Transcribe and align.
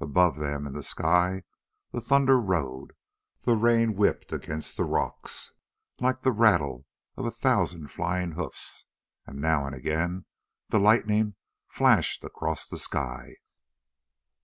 Above 0.00 0.34
them 0.34 0.66
in 0.66 0.72
the 0.72 0.82
sky 0.82 1.44
the 1.92 2.00
thunder 2.00 2.40
rode; 2.40 2.92
the 3.44 3.54
rain 3.54 3.94
whipped 3.94 4.32
against 4.32 4.76
the 4.76 4.82
rocks 4.84 5.52
like 6.00 6.22
the 6.22 6.32
rattle 6.32 6.84
of 7.16 7.24
a 7.24 7.30
thousand 7.30 7.86
flying 7.86 8.32
hoofs; 8.32 8.84
and 9.28 9.40
now 9.40 9.64
and 9.64 9.76
again 9.76 10.24
the 10.70 10.80
lightning 10.80 11.36
flashed 11.68 12.24
across 12.24 12.66
the 12.66 12.78
sky. 12.78 13.36